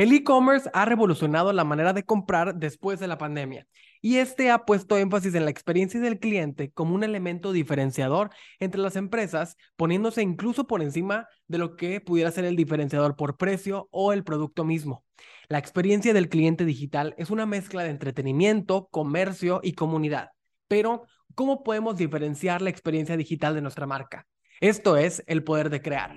[0.00, 3.66] El e-commerce ha revolucionado la manera de comprar después de la pandemia
[4.00, 8.80] y este ha puesto énfasis en la experiencia del cliente como un elemento diferenciador entre
[8.80, 13.90] las empresas, poniéndose incluso por encima de lo que pudiera ser el diferenciador por precio
[13.90, 15.04] o el producto mismo.
[15.50, 20.30] La experiencia del cliente digital es una mezcla de entretenimiento, comercio y comunidad.
[20.66, 21.02] Pero,
[21.34, 24.26] ¿cómo podemos diferenciar la experiencia digital de nuestra marca?
[24.62, 26.16] Esto es el poder de crear.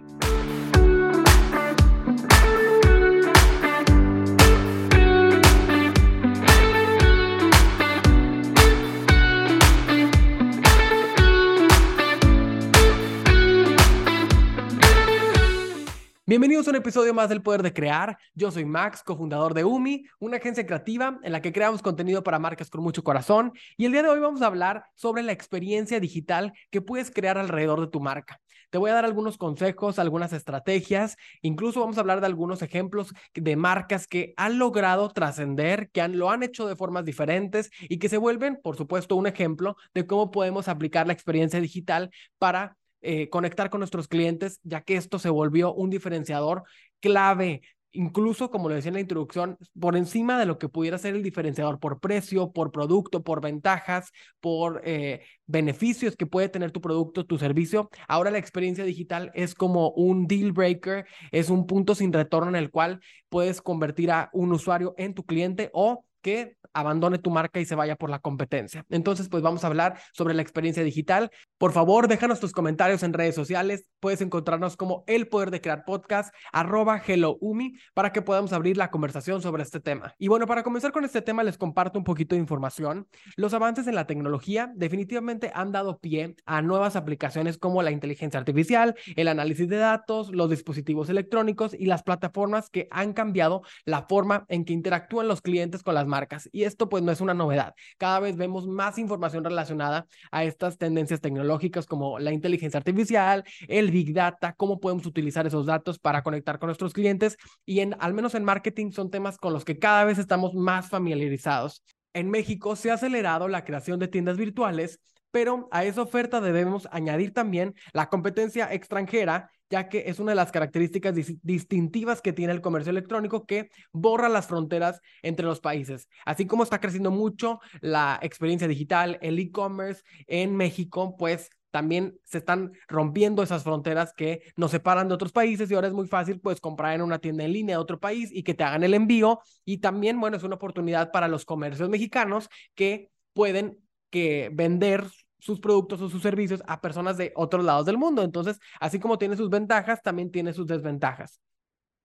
[16.33, 18.17] Bienvenidos a un episodio más del Poder de Crear.
[18.33, 22.39] Yo soy Max, cofundador de UMI, una agencia creativa en la que creamos contenido para
[22.39, 23.53] marcas con mucho corazón.
[23.77, 27.37] Y el día de hoy vamos a hablar sobre la experiencia digital que puedes crear
[27.37, 28.41] alrededor de tu marca.
[28.71, 33.13] Te voy a dar algunos consejos, algunas estrategias, incluso vamos a hablar de algunos ejemplos
[33.35, 37.99] de marcas que han logrado trascender, que han, lo han hecho de formas diferentes y
[37.99, 42.75] que se vuelven, por supuesto, un ejemplo de cómo podemos aplicar la experiencia digital para
[43.03, 46.63] eh, conectar con nuestros clientes, ya que esto se volvió un diferenciador
[46.99, 47.61] clave
[47.93, 51.23] incluso, como lo decía en la introducción, por encima de lo que pudiera ser el
[51.23, 57.25] diferenciador por precio, por producto, por ventajas, por eh, beneficios que puede tener tu producto,
[57.25, 57.89] tu servicio.
[58.07, 62.55] Ahora la experiencia digital es como un deal breaker, es un punto sin retorno en
[62.55, 67.59] el cual puedes convertir a un usuario en tu cliente o que abandone tu marca
[67.59, 68.85] y se vaya por la competencia.
[68.89, 71.29] Entonces, pues vamos a hablar sobre la experiencia digital.
[71.59, 73.85] Por favor, déjanos tus comentarios en redes sociales.
[73.99, 78.89] Puedes encontrarnos como El Poder de Crear Podcast, arroba HelloUmi, para que podamos abrir la
[78.89, 80.15] conversación sobre este tema.
[80.17, 83.07] Y bueno, para comenzar con este tema, les comparto un poquito de información.
[83.35, 88.39] Los avances en la tecnología definitivamente han dado pie a nuevas aplicaciones como la inteligencia
[88.39, 94.03] artificial, el análisis de datos, los dispositivos electrónicos y las plataformas que han cambiado la
[94.03, 96.47] forma en que interactúan los clientes con las marcas.
[96.51, 97.73] Y esto pues no es una novedad.
[97.97, 103.89] Cada vez vemos más información relacionada a estas tendencias tecnológicas como la inteligencia artificial, el
[103.89, 108.13] big data, cómo podemos utilizar esos datos para conectar con nuestros clientes y en al
[108.13, 111.83] menos en marketing son temas con los que cada vez estamos más familiarizados.
[112.13, 114.99] En México se ha acelerado la creación de tiendas virtuales
[115.33, 120.35] pero a esa oferta debemos añadir también la competencia extranjera, ya que es una de
[120.35, 126.09] las características distintivas que tiene el comercio electrónico que borra las fronteras entre los países.
[126.25, 132.37] Así como está creciendo mucho la experiencia digital, el e-commerce en México, pues también se
[132.37, 136.39] están rompiendo esas fronteras que nos separan de otros países y ahora es muy fácil
[136.39, 138.93] pues comprar en una tienda en línea de otro país y que te hagan el
[138.93, 143.79] envío y también bueno es una oportunidad para los comercios mexicanos que pueden
[144.11, 145.05] que vender
[145.43, 148.23] sus productos o sus servicios a personas de otros lados del mundo.
[148.23, 151.41] Entonces, así como tiene sus ventajas, también tiene sus desventajas.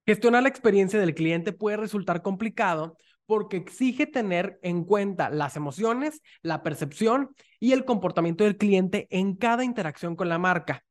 [0.05, 6.21] Gestionar la experiencia del cliente puede resultar complicado porque exige tener en cuenta las emociones,
[6.43, 10.83] la percepción y el comportamiento del cliente en cada interacción con la marca.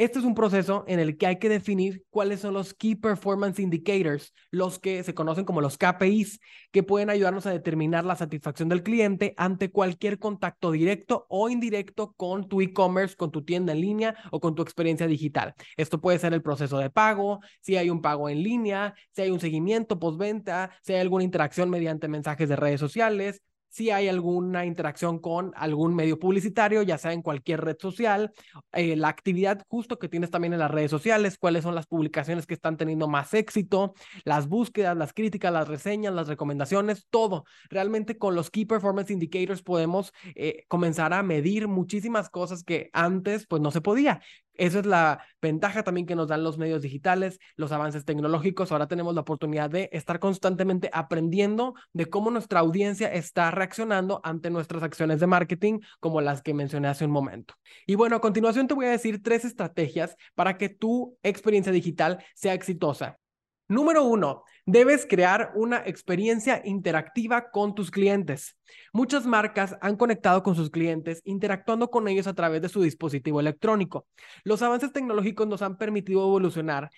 [0.00, 3.58] Este es un proceso en el que hay que definir cuáles son los Key Performance
[3.58, 6.40] Indicators, los que se conocen como los KPIs,
[6.72, 12.14] que pueden ayudarnos a determinar la satisfacción del cliente ante cualquier contacto directo o indirecto
[12.16, 15.54] con tu e-commerce, con tu tienda en línea o con tu experiencia digital.
[15.76, 19.30] Esto puede ser el proceso de pago, si hay un pago en línea, si hay
[19.30, 24.66] un seguimiento postventa, si hay alguna interacción mediante mensajes de redes sociales, si hay alguna
[24.66, 28.32] interacción con algún medio publicitario, ya sea en cualquier red social,
[28.72, 32.46] eh, la actividad justo que tienes también en las redes sociales, cuáles son las publicaciones
[32.46, 33.94] que están teniendo más éxito,
[34.24, 37.44] las búsquedas, las críticas, las reseñas, las recomendaciones, todo.
[37.68, 43.46] Realmente con los Key Performance Indicators podemos eh, comenzar a medir muchísimas cosas que antes
[43.46, 44.20] pues no se podía.
[44.60, 48.70] Esa es la ventaja también que nos dan los medios digitales, los avances tecnológicos.
[48.70, 54.50] Ahora tenemos la oportunidad de estar constantemente aprendiendo de cómo nuestra audiencia está reaccionando ante
[54.50, 57.54] nuestras acciones de marketing, como las que mencioné hace un momento.
[57.86, 62.22] Y bueno, a continuación te voy a decir tres estrategias para que tu experiencia digital
[62.34, 63.16] sea exitosa.
[63.70, 68.56] Número uno, debes crear una experiencia interactiva con tus clientes.
[68.92, 73.38] Muchas marcas han conectado con sus clientes interactuando con ellos a través de su dispositivo
[73.38, 74.08] electrónico.
[74.42, 76.90] Los avances tecnológicos nos han permitido evolucionar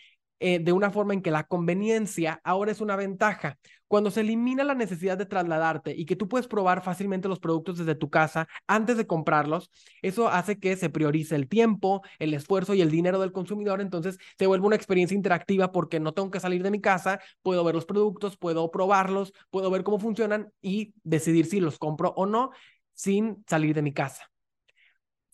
[0.43, 3.59] eh, de una forma en que la conveniencia ahora es una ventaja.
[3.87, 7.79] Cuando se elimina la necesidad de trasladarte y que tú puedes probar fácilmente los productos
[7.79, 9.71] desde tu casa antes de comprarlos,
[10.03, 13.81] eso hace que se priorice el tiempo, el esfuerzo y el dinero del consumidor.
[13.81, 17.63] Entonces se vuelve una experiencia interactiva porque no tengo que salir de mi casa, puedo
[17.63, 22.27] ver los productos, puedo probarlos, puedo ver cómo funcionan y decidir si los compro o
[22.27, 22.51] no
[22.95, 24.33] sin salir de mi casa.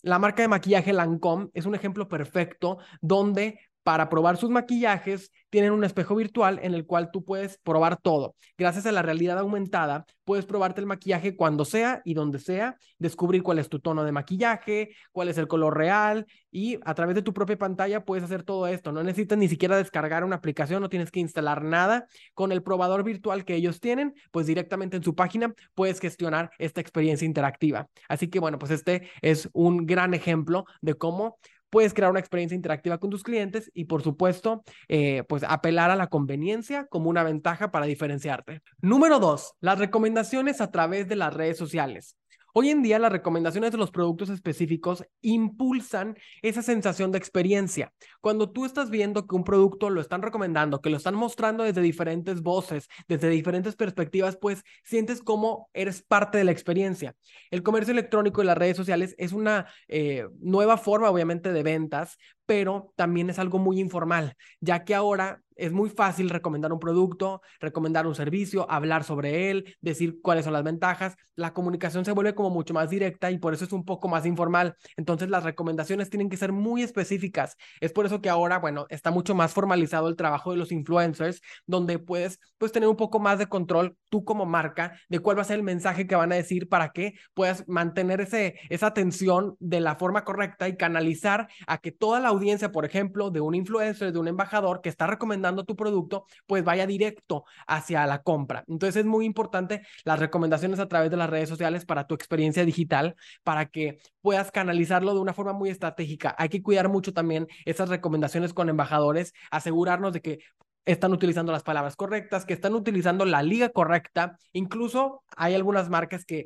[0.01, 5.71] La marca de maquillaje Lancome es un ejemplo perfecto donde para probar sus maquillajes, tienen
[5.71, 8.35] un espejo virtual en el cual tú puedes probar todo.
[8.55, 13.41] Gracias a la realidad aumentada, puedes probarte el maquillaje cuando sea y donde sea, descubrir
[13.41, 17.23] cuál es tu tono de maquillaje, cuál es el color real y a través de
[17.23, 18.91] tu propia pantalla puedes hacer todo esto.
[18.91, 22.05] No necesitas ni siquiera descargar una aplicación, no tienes que instalar nada.
[22.35, 26.79] Con el probador virtual que ellos tienen, pues directamente en su página puedes gestionar esta
[26.79, 27.87] experiencia interactiva.
[28.07, 31.39] Así que bueno, pues este es un gran ejemplo de cómo
[31.69, 35.95] puedes crear una experiencia interactiva con tus clientes y por supuesto, eh, pues apelar a
[35.95, 38.61] la conveniencia como una ventaja para diferenciarte.
[38.81, 42.17] Número dos, las recomendaciones a través de las redes sociales.
[42.53, 47.93] Hoy en día las recomendaciones de los productos específicos impulsan esa sensación de experiencia.
[48.21, 51.81] Cuando tú estás viendo que un producto lo están recomendando, que lo están mostrando desde
[51.81, 57.15] diferentes voces, desde diferentes perspectivas, pues sientes como eres parte de la experiencia.
[57.51, 62.17] El comercio electrónico y las redes sociales es una eh, nueva forma, obviamente, de ventas,
[62.49, 67.41] pero también es algo muy informal, ya que ahora es muy fácil recomendar un producto,
[67.59, 71.15] recomendar un servicio, hablar sobre él, decir cuáles son las ventajas.
[71.35, 74.25] La comunicación se vuelve como mucho más directa y por eso es un poco más
[74.25, 74.75] informal.
[74.95, 77.57] Entonces las recomendaciones tienen que ser muy específicas.
[77.81, 81.41] Es por eso que ahora, bueno, está mucho más formalizado el trabajo de los influencers,
[81.65, 85.41] donde puedes pues, tener un poco más de control tú como marca de cuál va
[85.41, 89.55] a ser el mensaje que van a decir para que puedas mantener ese, esa atención
[89.59, 93.55] de la forma correcta y canalizar a que toda la audiencia, por ejemplo, de un
[93.55, 98.63] influencer, de un embajador que está recomendando tu producto, pues vaya directo hacia la compra.
[98.67, 102.65] Entonces es muy importante las recomendaciones a través de las redes sociales para tu experiencia
[102.65, 106.35] digital, para que puedas canalizarlo de una forma muy estratégica.
[106.37, 110.39] Hay que cuidar mucho también esas recomendaciones con embajadores, asegurarnos de que
[110.85, 114.37] están utilizando las palabras correctas, que están utilizando la liga correcta.
[114.53, 116.45] Incluso hay algunas marcas que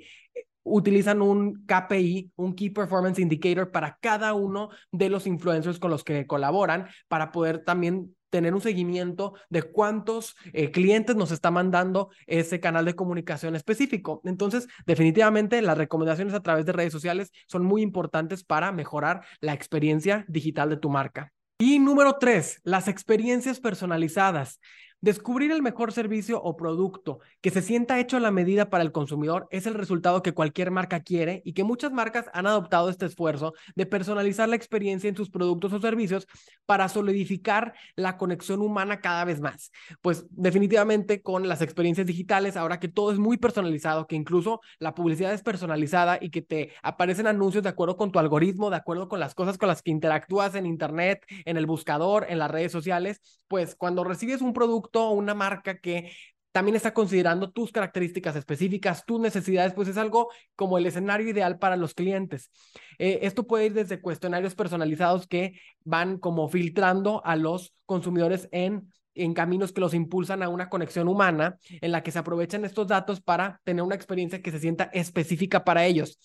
[0.63, 6.04] utilizan un KPI, un Key Performance Indicator para cada uno de los influencers con los
[6.04, 12.10] que colaboran para poder también tener un seguimiento de cuántos eh, clientes nos está mandando
[12.25, 14.21] ese canal de comunicación específico.
[14.25, 19.54] Entonces, definitivamente las recomendaciones a través de redes sociales son muy importantes para mejorar la
[19.54, 21.31] experiencia digital de tu marca.
[21.60, 24.60] Y número tres, las experiencias personalizadas.
[25.03, 28.94] Descubrir el mejor servicio o producto que se sienta hecho a la medida para el
[28.94, 33.07] consumidor es el resultado que cualquier marca quiere y que muchas marcas han adoptado este
[33.07, 36.25] esfuerzo de personalizar la experiencia en sus productos o servicios
[36.65, 39.71] para solidificar la conexión humana cada vez más.
[40.01, 44.95] Pues definitivamente con las experiencias digitales, ahora que todo es muy personalizado, que incluso la
[44.95, 49.09] publicidad es personalizada y que te aparecen anuncios de acuerdo con tu algoritmo, de acuerdo
[49.09, 52.71] con las cosas con las que interactúas en Internet, en el buscador, en las redes
[52.71, 53.19] sociales,
[53.50, 56.11] pues cuando recibes un producto, una marca que
[56.51, 61.57] también está considerando tus características específicas, tus necesidades, pues es algo como el escenario ideal
[61.57, 62.51] para los clientes.
[62.99, 68.87] Eh, esto puede ir desde cuestionarios personalizados que van como filtrando a los consumidores en
[69.15, 72.87] en caminos que los impulsan a una conexión humana en la que se aprovechan estos
[72.87, 76.19] datos para tener una experiencia que se sienta específica para ellos.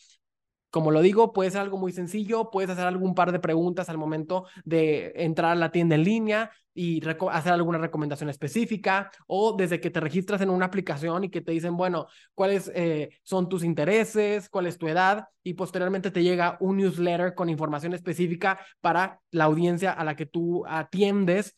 [0.71, 3.97] Como lo digo, puede ser algo muy sencillo, puedes hacer algún par de preguntas al
[3.97, 9.81] momento de entrar a la tienda en línea y hacer alguna recomendación específica o desde
[9.81, 13.65] que te registras en una aplicación y que te dicen, bueno, cuáles eh, son tus
[13.65, 19.21] intereses, cuál es tu edad y posteriormente te llega un newsletter con información específica para
[19.33, 21.57] la audiencia a la que tú atiendes.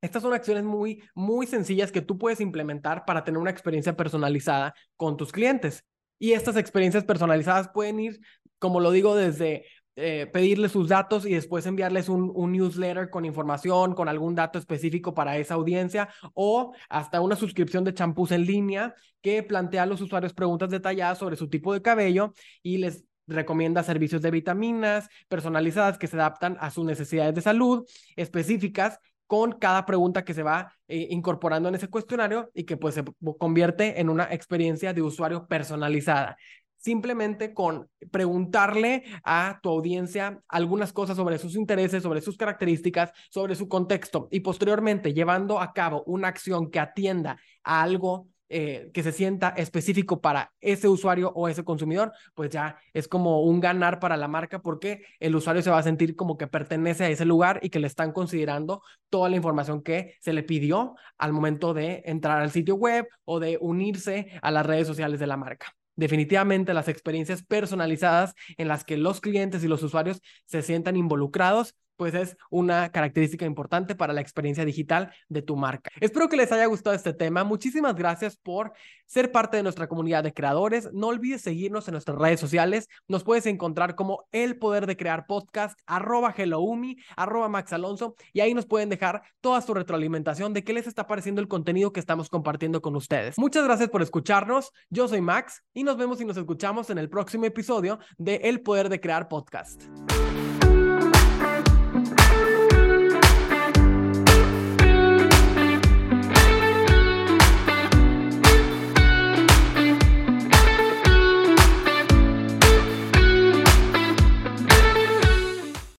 [0.00, 4.72] Estas son acciones muy, muy sencillas que tú puedes implementar para tener una experiencia personalizada
[4.96, 5.84] con tus clientes.
[6.18, 8.20] Y estas experiencias personalizadas pueden ir,
[8.58, 9.66] como lo digo, desde
[9.98, 14.58] eh, pedirles sus datos y después enviarles un, un, newsletter con información, con algún dato
[14.58, 19.86] específico para esa audiencia o hasta una suscripción de champús en línea que plantea a
[19.86, 25.08] los usuarios preguntas detalladas sobre su tipo de cabello y les recomienda servicios de vitaminas
[25.28, 30.42] personalizadas que se adaptan a sus necesidades de salud específicas con cada pregunta que se
[30.42, 33.04] va eh, incorporando en ese cuestionario y que pues se
[33.38, 36.36] convierte en una experiencia de usuario personalizada.
[36.76, 43.56] Simplemente con preguntarle a tu audiencia algunas cosas sobre sus intereses, sobre sus características, sobre
[43.56, 49.02] su contexto y posteriormente llevando a cabo una acción que atienda a algo eh, que
[49.02, 53.98] se sienta específico para ese usuario o ese consumidor, pues ya es como un ganar
[53.98, 57.24] para la marca porque el usuario se va a sentir como que pertenece a ese
[57.24, 61.74] lugar y que le están considerando toda la información que se le pidió al momento
[61.74, 65.74] de entrar al sitio web o de unirse a las redes sociales de la marca.
[65.96, 71.74] Definitivamente las experiencias personalizadas en las que los clientes y los usuarios se sientan involucrados
[71.96, 75.90] pues es una característica importante para la experiencia digital de tu marca.
[76.00, 77.44] Espero que les haya gustado este tema.
[77.44, 78.72] Muchísimas gracias por
[79.06, 80.90] ser parte de nuestra comunidad de creadores.
[80.92, 82.88] No olvides seguirnos en nuestras redes sociales.
[83.08, 88.40] Nos puedes encontrar como El Poder de Crear Podcast, arroba HelloUmi, arroba Max Alonso, y
[88.40, 92.00] ahí nos pueden dejar toda su retroalimentación de qué les está pareciendo el contenido que
[92.00, 93.38] estamos compartiendo con ustedes.
[93.38, 94.72] Muchas gracias por escucharnos.
[94.90, 98.60] Yo soy Max y nos vemos y nos escuchamos en el próximo episodio de El
[98.60, 99.84] Poder de Crear Podcast.